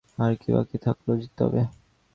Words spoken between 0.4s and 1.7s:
কী বাকি থাকল তবে?